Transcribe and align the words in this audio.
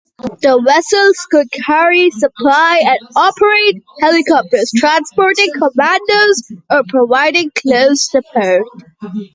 The 0.41 0.59
vessels 0.65 1.27
could 1.29 1.45
carry, 1.51 2.09
supply 2.09 2.81
and 2.83 3.07
operate 3.15 3.83
helicopters 3.99 4.71
transporting 4.75 5.51
commandos 5.53 6.41
or 6.71 6.81
providing 6.89 7.51
close 7.53 8.09
support. 8.09 8.63